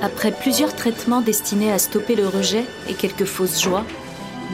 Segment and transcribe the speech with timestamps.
[0.00, 3.84] Après plusieurs traitements destinés à stopper le rejet et quelques fausses joies,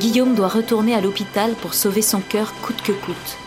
[0.01, 3.39] Guillaume doit retourner à l'hôpital pour sauver son cœur coûte que coûte.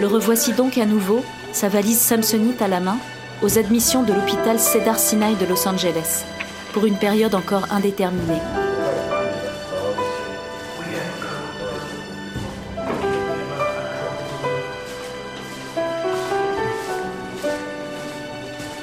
[0.00, 2.98] Le revoici donc à nouveau, sa valise samsonite à la main,
[3.42, 6.24] aux admissions de l'hôpital Cedar Sinai de Los Angeles,
[6.72, 8.42] pour une période encore indéterminée.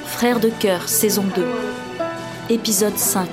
[0.06, 1.44] Frères de cœur, saison 2,
[2.48, 3.28] épisode 5.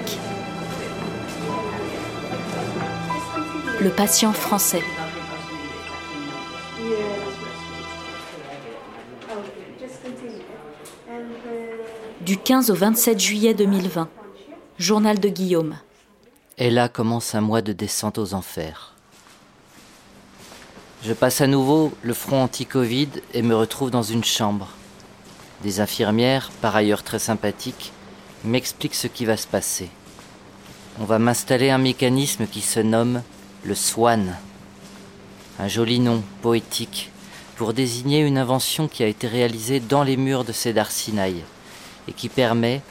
[3.79, 4.81] Le patient français.
[12.21, 14.09] Du 15 au 27 juillet 2020.
[14.79, 15.75] Journal de Guillaume.
[16.57, 18.95] Et là commence un mois de descente aux enfers.
[21.03, 24.69] Je passe à nouveau le front anti-Covid et me retrouve dans une chambre.
[25.61, 27.93] Des infirmières, par ailleurs très sympathiques,
[28.43, 29.89] m'expliquent ce qui va se passer.
[30.99, 33.23] On va m'installer un mécanisme qui se nomme
[33.63, 34.35] le SWAN.
[35.59, 37.11] Un joli nom poétique
[37.55, 41.35] pour désigner une invention qui a été réalisée dans les murs de Cedar Sinai
[42.07, 42.81] et qui permet,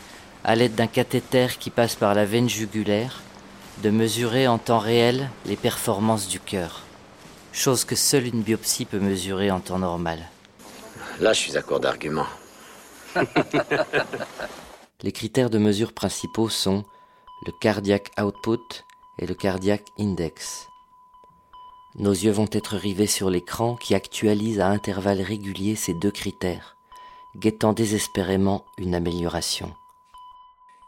[0.45, 3.21] à l'aide d'un cathéter qui passe par la veine jugulaire,
[3.83, 6.83] de mesurer en temps réel les performances du cœur.
[7.53, 10.21] Chose que seule une biopsie peut mesurer en temps normal.
[11.21, 12.27] Là, je suis à court d'arguments.
[15.03, 16.85] les critères de mesure principaux sont
[17.47, 18.85] le cardiac output
[19.19, 20.69] et le cardiac index.
[21.99, 26.77] Nos yeux vont être rivés sur l'écran qui actualise à intervalles réguliers ces deux critères
[27.37, 29.71] guettant désespérément une amélioration.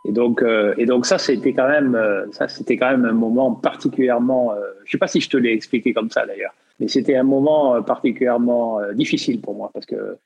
[0.06, 3.12] Et donc, euh, et donc ça, c'était quand même, euh, ça, c'était quand même un
[3.12, 4.52] moment particulièrement.
[4.52, 7.16] Euh, je ne sais pas si je te l'ai expliqué comme ça d'ailleurs, mais c'était
[7.16, 10.18] un moment particulièrement difficile pour moi parce que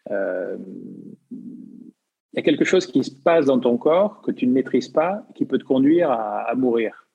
[2.32, 4.88] il y a quelque chose qui se passe dans ton corps que tu ne maîtrises
[4.88, 7.06] pas, qui peut te conduire à, mourir.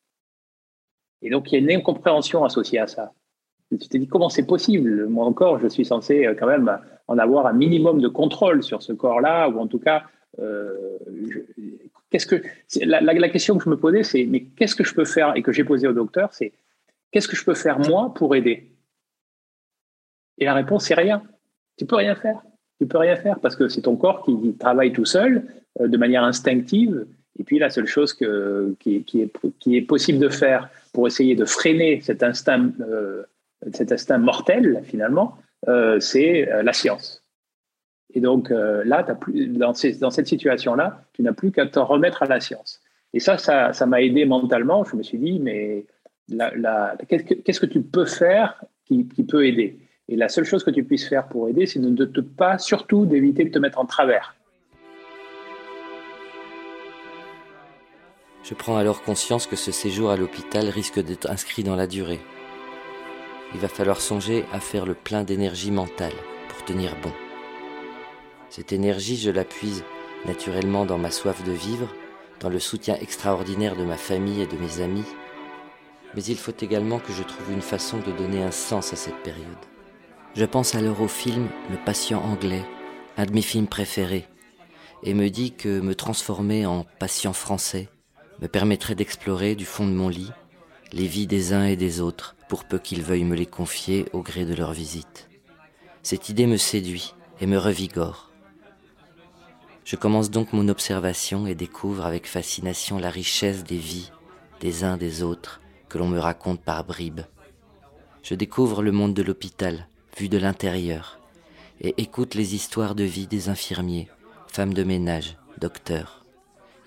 [1.22, 3.14] Et donc, il y a une incompréhension associée à ça.
[3.70, 5.08] Tu t'es dit comment c'est possible?
[5.08, 8.94] Moi encore, je suis censé quand même en avoir un minimum de contrôle sur ce
[8.94, 10.04] corps-là, ou en tout cas,
[10.40, 10.98] euh,
[12.10, 12.42] qu'est-ce que
[12.86, 15.42] la, la, question que je me posais, c'est mais qu'est-ce que je peux faire et
[15.42, 16.54] que j'ai posé au docteur, c'est
[17.12, 18.72] qu'est-ce que je peux faire moi pour aider?
[20.38, 21.24] Et la réponse c'est rien.
[21.78, 22.44] Tu peux rien faire.
[22.84, 25.46] Tu peux rien faire parce que c'est ton corps qui travaille tout seul
[25.80, 27.06] euh, de manière instinctive.
[27.40, 32.24] Et puis la seule chose qui, est, possible de faire pour essayer de freiner cet
[32.24, 33.24] instinct, euh,
[33.72, 35.38] cet instinct mortel finalement,
[35.70, 37.24] euh, c'est la science.
[38.14, 42.26] Et donc là, as plus, dans, cette situation-là, tu n'as plus qu'à te remettre à
[42.26, 42.82] la science.
[43.14, 44.84] Et ça, ça m'a aidé mentalement.
[44.84, 45.86] Je me suis dit, mais
[47.08, 49.80] qu'est-ce que tu peux faire qui, peut aider?
[50.10, 53.06] Et la seule chose que tu puisses faire pour aider, c'est de ne pas, surtout,
[53.06, 54.36] d'éviter de te mettre en travers.
[58.44, 62.20] Je prends alors conscience que ce séjour à l'hôpital risque d'être inscrit dans la durée
[63.54, 66.14] il va falloir songer à faire le plein d'énergie mentale
[66.50, 67.12] pour tenir bon.
[68.50, 69.84] Cette énergie, je la puise
[70.26, 71.94] naturellement dans ma soif de vivre,
[72.40, 75.06] dans le soutien extraordinaire de ma famille et de mes amis,
[76.16, 79.22] mais il faut également que je trouve une façon de donner un sens à cette
[79.24, 79.73] période.
[80.36, 82.66] Je pense alors au film Le patient anglais,
[83.18, 84.28] un de mes films préférés,
[85.04, 87.88] et me dis que me transformer en patient français
[88.42, 90.32] me permettrait d'explorer du fond de mon lit
[90.92, 94.22] les vies des uns et des autres, pour peu qu'ils veuillent me les confier au
[94.22, 95.28] gré de leur visite.
[96.04, 98.32] Cette idée me séduit et me revigore.
[99.86, 104.12] Je commence donc mon observation et découvre avec fascination la richesse des vies
[104.62, 107.22] des uns des autres que l'on me raconte par bribes.
[108.22, 109.88] Je découvre le monde de l'hôpital,
[110.18, 111.20] vu de l'intérieur,
[111.82, 114.10] et écoute les histoires de vie des infirmiers,
[114.48, 116.26] femmes de ménage, docteurs.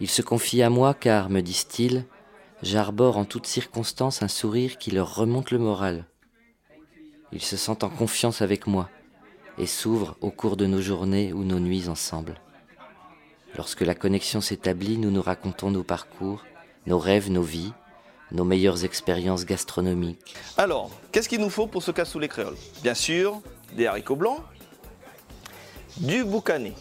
[0.01, 2.05] Ils se confient à moi car, me disent-ils,
[2.63, 6.07] j'arbore en toutes circonstances un sourire qui leur remonte le moral.
[7.33, 8.89] Ils se sentent en confiance avec moi
[9.59, 12.41] et s'ouvrent au cours de nos journées ou nos nuits ensemble.
[13.57, 16.45] Lorsque la connexion s'établit, nous nous racontons nos parcours,
[16.87, 17.73] nos rêves, nos vies,
[18.33, 20.35] nos meilleures expériences gastronomiques.
[20.57, 23.41] Alors, qu'est-ce qu'il nous faut pour ce cassoulet créole Bien sûr,
[23.75, 24.41] des haricots blancs,
[25.99, 26.73] du boucané.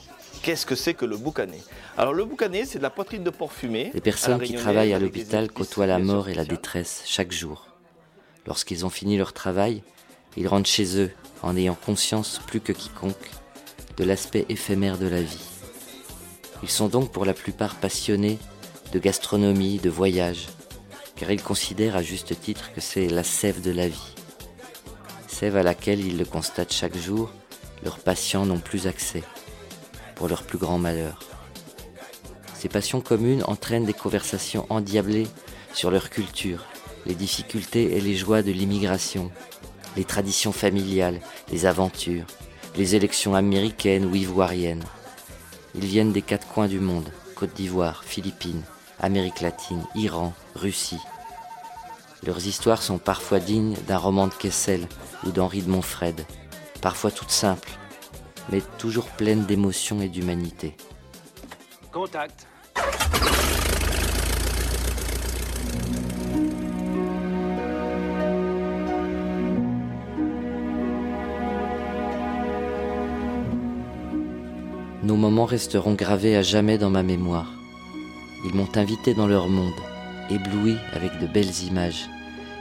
[0.42, 1.62] Qu'est-ce que c'est que le boucané?
[1.98, 3.92] Alors le boucané, c'est de la poitrine de porc fumé.
[3.94, 7.68] Les personnes qui travaillent à l'hôpital côtoient la mort et la détresse chaque jour.
[8.46, 9.82] Lorsqu'ils ont fini leur travail,
[10.38, 13.16] ils rentrent chez eux en ayant conscience plus que quiconque
[13.98, 15.50] de l'aspect éphémère de la vie.
[16.62, 18.38] Ils sont donc pour la plupart passionnés
[18.92, 20.48] de gastronomie, de voyage,
[21.16, 24.16] car ils considèrent à juste titre que c'est la sève de la vie.
[25.28, 27.32] Sève à laquelle ils le constatent chaque jour,
[27.84, 29.24] leurs patients n'ont plus accès
[30.16, 31.20] pour leur plus grand malheur.
[32.54, 35.28] Ces passions communes entraînent des conversations endiablées
[35.74, 36.66] sur leur culture,
[37.06, 39.32] les difficultés et les joies de l'immigration,
[39.98, 41.20] les traditions familiales,
[41.52, 42.26] les aventures,
[42.78, 44.84] les élections américaines ou ivoiriennes.
[45.76, 48.64] Ils viennent des quatre coins du monde, Côte d'Ivoire, Philippines,
[49.00, 51.02] Amérique latine, Iran, Russie.
[52.26, 54.88] Leurs histoires sont parfois dignes d'un roman de Kessel
[55.26, 56.26] ou d'Henri de Montfred,
[56.82, 57.72] parfois toutes simples,
[58.50, 60.76] mais toujours pleines d'émotion et d'humanité.
[61.92, 62.48] Contact.
[75.04, 77.52] Nos moments resteront gravés à jamais dans ma mémoire.
[78.56, 79.74] M'ont invité dans leur monde,
[80.30, 82.08] ébloui avec de belles images,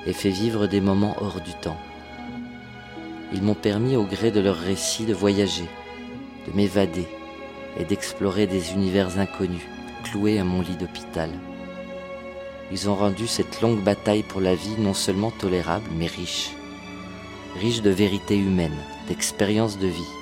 [0.06, 1.79] et fait vivre des moments hors du temps.
[3.32, 5.69] Ils m'ont permis au gré de leurs récits de voyager,
[6.49, 7.06] de m'évader
[7.79, 9.62] et d'explorer des univers inconnus,
[10.02, 11.31] cloués à mon lit d'hôpital.
[12.73, 16.50] Ils ont rendu cette longue bataille pour la vie non seulement tolérable, mais riche.
[17.61, 20.12] Riche de vérités humaines, d'expériences de vie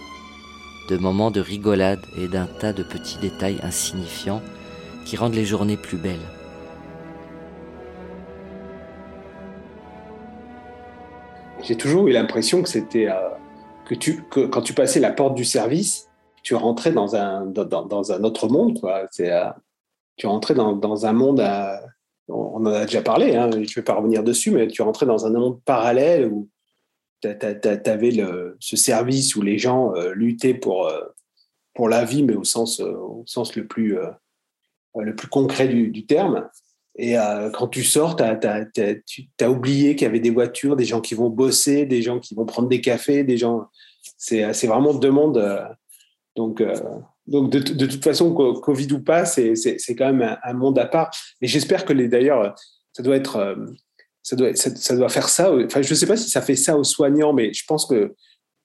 [0.90, 4.42] de moments de rigolade et d'un tas de petits détails insignifiants
[5.04, 6.26] qui rendent les journées plus belles.
[11.62, 13.28] J'ai toujours eu l'impression que c'était euh,
[13.86, 16.10] que tu que quand tu passais la porte du service,
[16.42, 19.06] tu rentrais dans un dans, un autre monde quoi.
[19.10, 19.50] C'est euh,
[20.16, 21.76] tu rentrais dans, dans un monde euh,
[22.28, 25.06] on en a déjà parlé, hein, je ne vais pas revenir dessus, mais tu rentrais
[25.06, 26.48] dans un monde parallèle où
[27.20, 28.12] tu avais
[28.58, 30.90] ce service où les gens luttaient pour,
[31.74, 33.98] pour la vie, mais au sens, au sens le, plus,
[34.98, 36.48] le plus concret du, terme.
[36.96, 37.16] Et
[37.54, 41.30] quand tu sors, tu as, oublié qu'il y avait des voitures, des gens qui vont
[41.30, 43.66] bosser, des gens qui vont prendre des cafés, des gens.
[44.18, 45.42] C'est vraiment deux mondes.
[46.36, 46.62] donc,
[47.26, 49.54] donc de, toute façon, Covid ou pas, c'est
[49.96, 51.10] quand même un, monde à part.
[51.40, 52.54] Et j'espère que d'ailleurs,
[52.92, 53.56] ça doit être
[54.22, 55.52] ça doit, ça, doit faire ça.
[55.52, 58.14] Enfin, je ne sais pas si ça fait ça aux soignants, mais je pense que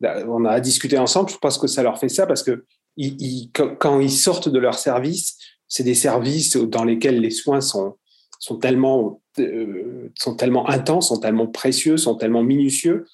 [0.01, 1.29] on a discuté ensemble.
[1.29, 2.65] Je pense que ça leur fait ça parce que
[2.95, 7.95] ils, quand ils sortent de leur service, c'est des services dans lesquels les soins sont,
[8.39, 13.05] sont, tellement, euh, sont tellement intenses, sont tellement précieux, sont tellement minutieux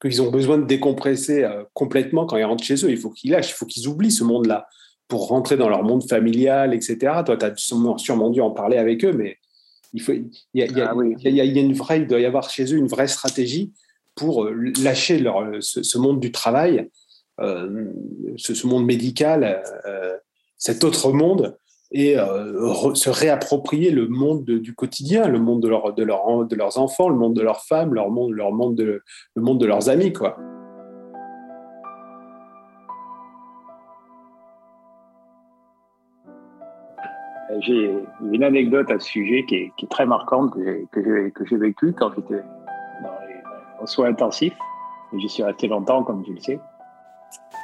[0.00, 2.90] qu'ils ont besoin de décompresser euh, complètement quand ils rentrent chez eux.
[2.90, 4.66] Il faut qu'ils lâchent, il faut qu'ils oublient ce monde-là
[5.08, 6.96] pour rentrer dans leur monde familial, etc.
[7.26, 9.38] Toi, tu as sûrement dû en parler avec eux, mais
[9.92, 12.20] il, faut, il, y a, il, y a, il, y a, une vraie, il doit
[12.20, 13.72] y avoir chez eux une vraie stratégie
[14.14, 16.88] pour euh, lâcher leur, ce, monde du travail,
[17.40, 17.86] euh,
[18.36, 20.16] ce, ce, monde médical, euh,
[20.56, 21.56] cet autre monde,
[21.92, 26.46] et euh, se réapproprier le monde de, du quotidien, le monde de, leur, de, leur,
[26.46, 28.52] de leurs enfants, le monde de leurs femmes, leur monde, le
[29.36, 30.12] monde de leurs amis.
[30.12, 30.36] quoi.
[37.60, 37.92] j'ai
[38.32, 42.42] une anecdote à ce sujet qui est, très marquante que j'ai vécue quand j'étais
[43.80, 44.56] en soins intensifs.
[45.16, 46.60] J'y suis resté longtemps, comme tu le sais.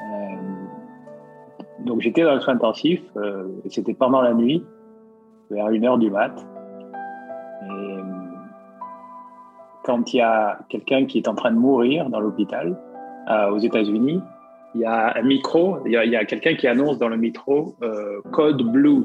[0.02, 0.55] Euh,
[1.86, 4.62] donc j'étais dans le soin intensif, euh, et c'était pendant la nuit,
[5.50, 6.34] vers une heure du mat.
[7.62, 7.98] Et
[9.84, 12.76] quand il y a quelqu'un qui est en train de mourir dans l'hôpital,
[13.30, 14.20] euh, aux États-Unis,
[14.74, 17.76] il y a un micro, il y a, quelqu'un qui annonce dans le micro
[18.30, 19.04] code blue.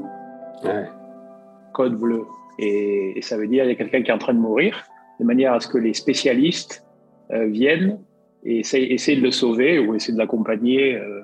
[1.73, 2.25] Code bleu.
[2.59, 4.83] Et, ça veut dire qu'il y a quelqu'un qui est en train de mourir,
[5.19, 6.85] de manière à ce que les spécialistes
[7.31, 7.99] euh, viennent
[8.43, 11.21] et essayent, de le sauver ou essaient de l'accompagner euh,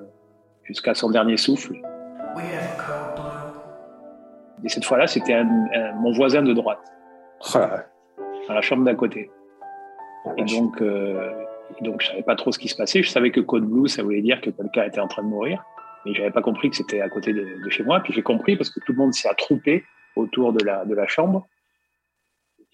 [0.68, 1.76] jusqu'à son dernier souffle.
[4.64, 5.44] Et cette fois-là, c'était
[5.96, 6.80] mon voisin de droite,
[7.54, 9.32] dans la chambre d'à côté.
[10.38, 11.32] Et donc, euh,
[11.82, 13.02] donc, je savais pas trop ce qui se passait.
[13.02, 15.64] Je savais que code blue, ça voulait dire que quelqu'un était en train de mourir
[16.08, 18.00] mais j'avais pas compris que c'était à côté de, chez moi.
[18.00, 19.84] Puis j'ai compris parce que tout le monde s'est attroupé
[20.16, 21.48] autour de la, de la chambre.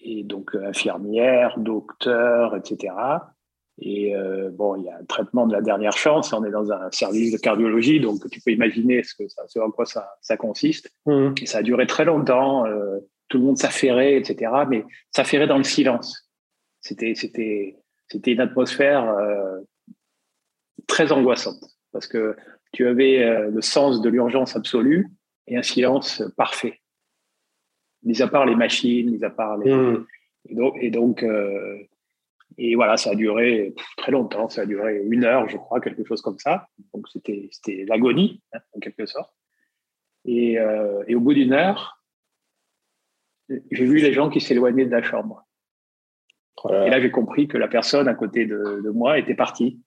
[0.00, 2.94] Et donc, euh, infirmière, docteur, etc.
[3.78, 6.32] Et euh, bon, il y a un traitement de la dernière chance.
[6.32, 9.58] On est dans un service de cardiologie, donc tu peux imaginer ce, que ça, ce
[9.58, 10.90] en quoi ça, ça consiste.
[11.06, 11.34] Mmh.
[11.42, 12.66] Et ça a duré très longtemps.
[12.66, 14.52] Euh, tout le monde s'affairait, etc.
[14.68, 16.30] Mais s'affairait dans le silence.
[16.80, 17.76] C'était, c'était,
[18.08, 19.12] c'était une atmosphère
[20.86, 22.36] très angoissante parce que
[22.72, 25.08] tu avais euh, le sens de l'urgence absolue
[25.46, 26.80] et un silence parfait.
[28.02, 29.72] Mis à part les machines, mis à part les.
[29.72, 30.04] Hmm.
[30.80, 31.78] Et donc, euh,
[32.56, 36.04] et, voilà, ça a duré très longtemps, ça a duré une heure, je crois, quelque
[36.04, 36.68] chose comme ça.
[36.92, 39.32] Donc c'était l'agonie, hein, en quelque sorte.
[40.24, 42.00] Et, euh, et au bout d'une heure,
[43.48, 45.44] j'ai vu les gens qui s'éloignaient de la chambre.
[46.70, 49.82] Et là, j'ai compris que la personne à côté de, de moi était partie.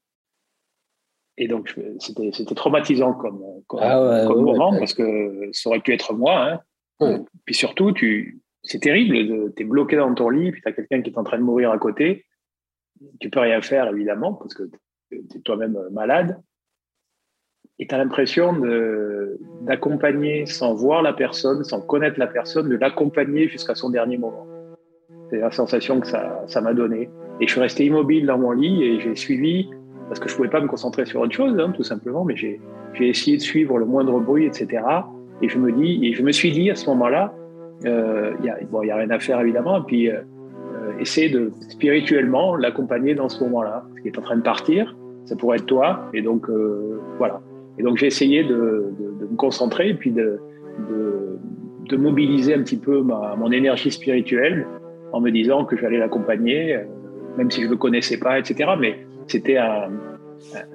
[1.38, 6.60] Et donc, c'était traumatisant comme, comme, ah moment, parce que ça aurait pu être moi.
[7.00, 7.26] Hein.
[7.46, 11.02] Puis surtout, tu, c'est terrible, tu es bloqué dans ton lit, puis tu as quelqu'un
[11.02, 12.26] qui est en train de mourir à côté.
[13.20, 14.64] Tu peux rien faire, évidemment, parce que
[15.12, 16.40] tu es toi-même malade.
[17.80, 18.54] Et tu as l'impression
[19.62, 24.48] d'accompagner sans voir la personne, sans connaître la personne, de l'accompagner jusqu'à son dernier moment.
[25.30, 27.10] C'est la sensation que ça m'a donné.
[27.40, 29.70] Et je suis resté immobile dans mon lit et j'ai suivi,
[30.08, 32.60] parce que je pouvais pas me concentrer sur autre chose, hein, tout simplement, mais j'ai
[33.00, 34.84] essayé de suivre le moindre bruit, etc.
[35.42, 37.34] Et je me dis, et je me suis dit à ce moment-là,
[37.86, 40.24] euh, il bon, y a rien à faire évidemment, et puis euh, euh,
[41.00, 45.36] essayer de spirituellement l'accompagner dans ce moment-là, parce qu'il est en train de partir, ça
[45.36, 46.48] pourrait être toi, et donc
[47.18, 47.42] voilà.
[47.78, 50.40] Et donc j'ai essayé de, de, de, me concentrer et puis de,
[51.90, 54.66] de, mobiliser un petit peu ma, mon énergie spirituelle
[55.14, 56.80] en me disant que j'allais l'accompagner
[57.38, 58.72] même si je ne le connaissais pas, etc.
[58.80, 59.90] Mais c'était un,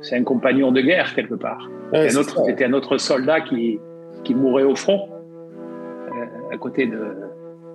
[0.01, 1.69] c'est un compagnon de guerre quelque part.
[1.93, 3.79] c'était un autre soldat qui,
[4.25, 7.01] qui mourait au front euh, à, côté de,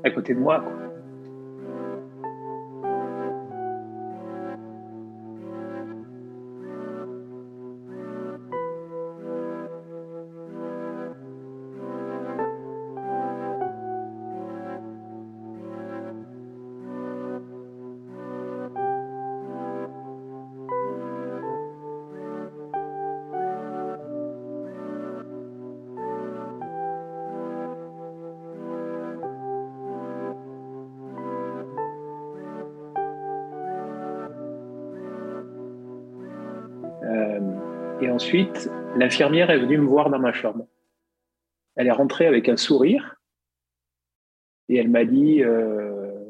[0.03, 0.63] à côté de moi.
[38.17, 40.67] Ensuite, l'infirmière est venue me voir dans ma chambre.
[41.75, 43.21] Elle est rentrée avec un sourire
[44.69, 46.25] et elle m'a dit euh,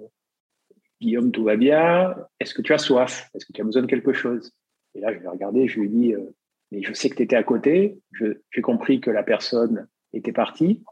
[0.99, 2.13] Guillaume, tout va bien.
[2.41, 3.29] Est-ce que tu as soif?
[3.33, 4.51] Est-ce que tu as besoin de quelque chose
[4.95, 6.35] Et là, je l'ai regardé, je lui ai dit euh,
[6.71, 7.97] Mais je sais que tu étais à côté.
[8.11, 10.83] J'ai compris que la personne était partie.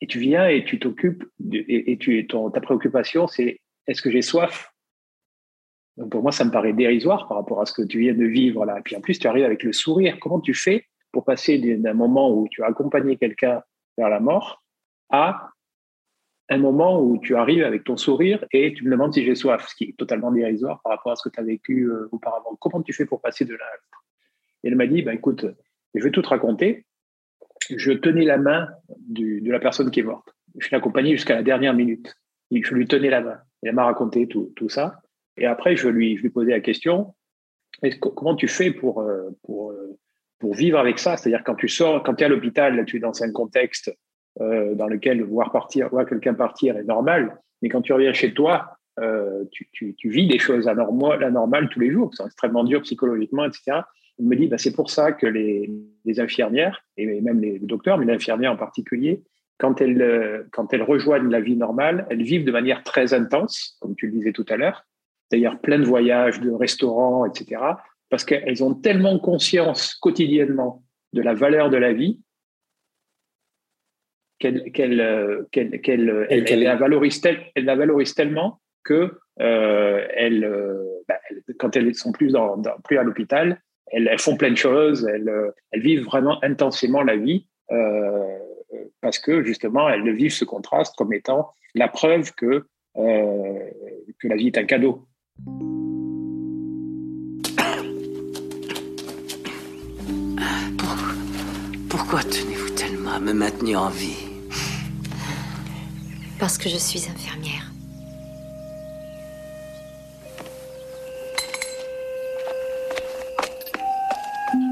[0.00, 3.58] Et tu viens et tu t'occupes, et, ta préoccupation, c'est
[3.88, 4.71] Est-ce que j'ai soif?
[5.96, 8.24] Donc pour moi, ça me paraît dérisoire par rapport à ce que tu viens de
[8.24, 8.78] vivre là.
[8.78, 10.16] Et puis en plus, tu arrives avec le sourire.
[10.20, 13.62] Comment tu fais pour passer d'un moment où tu as accompagné quelqu'un
[13.98, 14.62] vers la mort
[15.10, 15.50] à
[16.48, 19.68] un moment où tu arrives avec ton sourire et tu me demandes si j'ai soif,
[19.68, 22.56] ce qui est totalement dérisoire par rapport à ce que tu as vécu euh, auparavant.
[22.58, 24.04] Comment tu fais pour passer de là à l'autre?
[24.64, 25.46] Et elle m'a dit, bah, écoute,
[25.94, 26.86] je vais tout te raconter.
[27.70, 30.34] Je tenais la main de la personne qui est morte.
[30.58, 32.14] Je l'ai accompagnée jusqu'à la dernière minute.
[32.50, 33.38] Je lui tenais la main.
[33.62, 35.00] elle m'a raconté tout, tout ça.
[35.36, 37.14] Et après, je lui, posais la question
[37.98, 39.98] comment tu fais pour, euh, euh,
[40.38, 41.16] pour vivre avec ça?
[41.16, 43.92] C'est-à-dire, quand tu sors, quand tu es à l'hôpital, tu es dans un contexte
[44.40, 45.52] euh, dans lequel voir,
[45.90, 48.76] voir quelqu'un partir est normal, mais quand tu reviens chez toi,
[49.50, 53.80] tu, vis des choses anormales, anormales tous les jours, qui sont extrêmement dures psychologiquement, etc.
[54.18, 55.70] Il me dit, bah, c'est pour ça que les,
[56.18, 59.22] infirmières, et même les docteurs, mais l'infirmière en particulier,
[59.58, 64.12] quand elles rejoignent la vie normale, elles vivent de manière très intense, comme tu le
[64.12, 64.84] disais tout à l'heure,
[65.32, 67.60] d'ailleurs plein de voyages, de restaurants, etc.
[68.10, 72.20] Parce qu'elles ont tellement conscience quotidiennement de la valeur de la vie
[74.38, 74.96] qu'elles
[76.56, 81.20] la valorisent tellement que euh, bah,
[81.58, 86.04] quand elles sont plus, dans, plus à l'hôpital, elles, font plein de choses, elles, vivent
[86.04, 88.38] vraiment intensément la vie euh,
[89.00, 93.70] parce que justement, elles vivent ce contraste comme étant la preuve que, euh,
[94.18, 95.06] que la vie est un cadeau.
[101.88, 104.16] Pourquoi, tenez-vous tellement à me maintenir en vie?
[106.38, 107.70] Parce que je suis infirmière.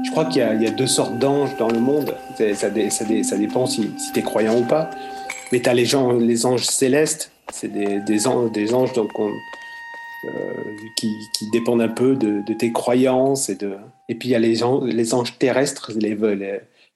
[0.05, 2.15] Je crois qu'il y, a deux sortes d'anges dans le monde.
[2.37, 2.69] Ça, ça,
[3.37, 4.89] dépend si, si tu es croyant ou pas.
[5.51, 9.31] Mais tu as les, gens, les anges célestes, c'est des, anges, des anges donc on,
[10.23, 10.53] euh,
[10.97, 13.49] qui, dépendent un peu de, tes croyances.
[13.49, 13.75] Et, de...
[14.07, 16.15] et puis il y a les, les anges terrestres, les,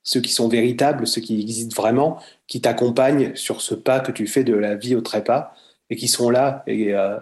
[0.04, 4.28] ceux qui sont véritables, ceux qui existent vraiment, qui t'accompagnent sur ce pas que tu
[4.28, 5.54] fais de la vie au trépas
[5.90, 6.64] et qui sont là.
[6.68, 7.18] Et, euh,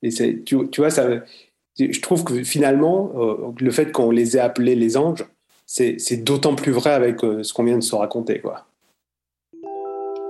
[0.00, 1.08] tu, tu, vois, ça,
[1.76, 5.26] je trouve que finalement, euh, le fait qu'on les ait appelés les anges,
[5.66, 8.40] c'est d'autant plus vrai avec ce qu'on vient de se raconter.
[8.40, 8.64] Quoi.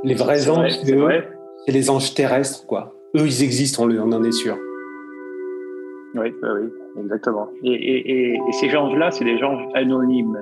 [0.02, 2.66] Les vrais anges, c'est les anges terrestres.
[2.66, 2.94] Quoi.
[3.14, 4.58] Eux, ils existent, on, on en est sûr.
[6.14, 7.48] Oui, oui, exactement.
[7.62, 10.38] Et, ces anges-là, c'est des anges anonymes.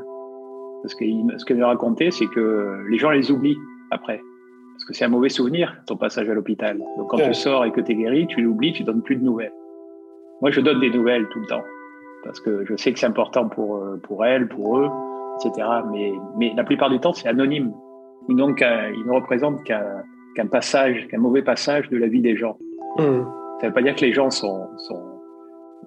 [0.82, 1.04] Parce que
[1.38, 3.58] ce qu'elle me racontait, c'est que les gens les oublient
[3.90, 4.20] après.
[4.75, 6.78] Parce que c'est un mauvais souvenir, ton passage à l'hôpital.
[6.99, 9.25] Donc quand tu sors et que tu es guéri, tu l'oublies, tu donnes plus de
[9.25, 9.52] nouvelles.
[10.42, 11.64] Moi, je donne des nouvelles tout le temps.
[12.23, 14.90] Parce que je sais que c'est important pour, euh, pour elles, pour eux,
[15.40, 15.66] etc.
[15.90, 17.73] Mais, mais la plupart du temps, c'est anonyme.
[18.28, 22.58] Ils, ne représentent qu'un passage, qu'un mauvais passage de la vie des gens.
[22.99, 23.23] Hmm.
[23.61, 24.68] Ça ne veut pas dire que les gens sont,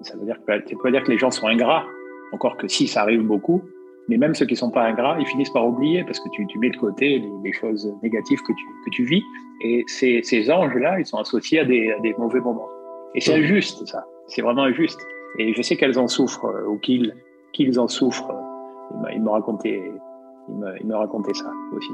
[0.02, 1.84] ça veut dire que, ça veut pas dire que les gens sont ingrats,
[2.32, 3.62] encore que si ça arrive beaucoup,
[4.08, 6.58] mais même ceux qui sont pas ingrats, ils finissent par oublier parce que tu, tu
[6.58, 9.22] mets de côté les, choses négatives que tu, que tu vis.
[9.62, 12.68] Et ces, ces anges-là, ils sont associés à des, à des mauvais moments.
[13.14, 14.04] Et c'est injuste, ça.
[14.26, 15.00] C'est vraiment injuste.
[15.38, 17.14] Et je sais qu'elles en souffrent, euh, ou qu'ils
[17.52, 18.32] qu'ils en souffrent.
[19.12, 19.80] Il me racontait,
[20.48, 21.92] il me, il me racontait ça aussi.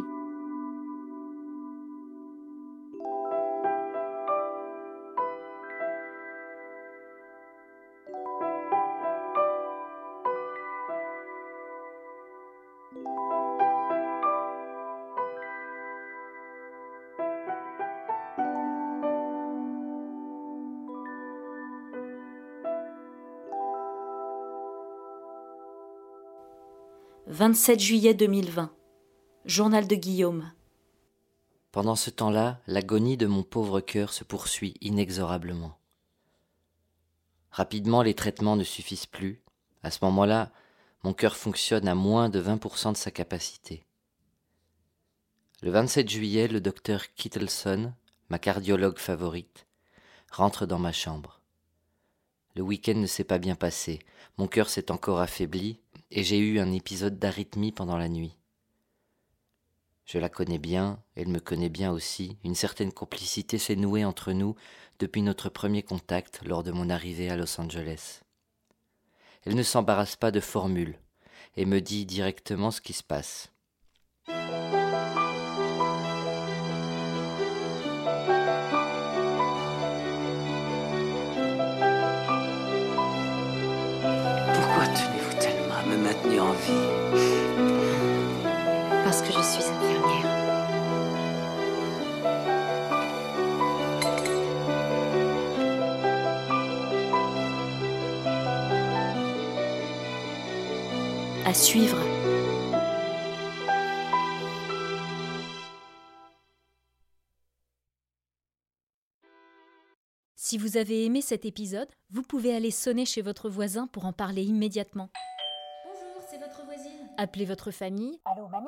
[27.38, 28.74] 27 juillet 2020.
[29.44, 30.50] Journal de Guillaume.
[31.70, 35.76] Pendant ce temps-là, l'agonie de mon pauvre cœur se poursuit inexorablement.
[37.50, 39.42] Rapidement, les traitements ne suffisent plus.
[39.82, 40.50] À ce moment-là,
[41.04, 43.84] mon cœur fonctionne à moins de 20% de sa capacité.
[45.60, 47.92] Le 27 juillet, le docteur Kittleson,
[48.30, 49.66] ma cardiologue favorite,
[50.32, 51.42] rentre dans ma chambre.
[52.56, 53.98] Le week-end ne s'est pas bien passé,
[54.38, 55.78] mon cœur s'est encore affaibli,
[56.10, 58.34] et j'ai eu un épisode d'arythmie pendant la nuit.
[60.06, 64.32] Je la connais bien, elle me connaît bien aussi, une certaine complicité s'est nouée entre
[64.32, 64.54] nous
[64.98, 68.22] depuis notre premier contact lors de mon arrivée à Los Angeles.
[69.44, 70.98] Elle ne s'embarrasse pas de formules
[71.56, 73.52] et me dit directement ce qui se passe.
[101.56, 101.96] Suivre.
[110.34, 114.12] Si vous avez aimé cet épisode, vous pouvez aller sonner chez votre voisin pour en
[114.12, 115.08] parler immédiatement.
[117.18, 118.20] Appelez votre famille,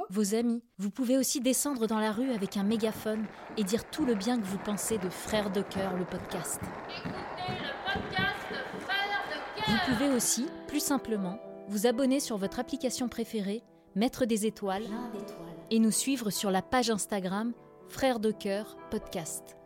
[0.08, 0.64] vos amis.
[0.78, 3.26] Vous pouvez aussi descendre dans la rue avec un mégaphone
[3.58, 6.58] et dire tout le bien que vous pensez de Frères de Cœur, le podcast.
[6.88, 9.68] Écoutez le podcast Frères de Cœur.
[9.68, 11.38] Vous pouvez aussi, plus simplement,
[11.68, 13.62] vous abonner sur votre application préférée,
[13.94, 14.86] mettre des étoiles
[15.70, 17.52] et nous suivre sur la page Instagram
[17.88, 19.57] Frères de Cœur Podcast.